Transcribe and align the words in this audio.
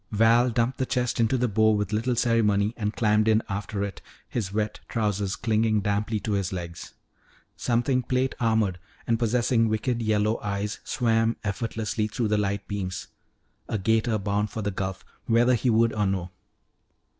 Val 0.09 0.49
dumped 0.49 0.79
the 0.79 0.85
chest 0.87 1.19
into 1.19 1.37
the 1.37 1.47
bow 1.47 1.69
with 1.69 1.93
little 1.93 2.15
ceremony 2.15 2.73
and 2.75 2.95
climbed 2.95 3.27
in 3.27 3.43
after 3.47 3.83
it, 3.83 4.01
his 4.27 4.51
wet 4.51 4.79
trousers 4.89 5.35
clinging 5.35 5.79
damply 5.79 6.19
to 6.19 6.31
his 6.31 6.51
legs. 6.51 6.93
Something 7.55 8.01
plate 8.01 8.33
armored 8.39 8.79
and 9.05 9.19
possessing 9.19 9.69
wicked 9.69 10.01
yellow 10.01 10.39
eyes 10.41 10.79
swam 10.83 11.37
effortlessly 11.43 12.07
through 12.07 12.29
the 12.29 12.37
light 12.39 12.67
beam 12.67 12.89
a 13.69 13.77
'gator 13.77 14.17
bound 14.17 14.49
for 14.49 14.63
the 14.63 14.71
Gulf, 14.71 15.05
whether 15.27 15.53
he 15.53 15.69
would 15.69 15.93
or 15.93 16.07
no. 16.07 16.31